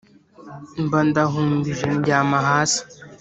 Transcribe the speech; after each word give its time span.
Mba 0.83 0.99
ndahumbije 1.07 1.87
ndyama 1.99 2.37
hasi, 2.47 2.81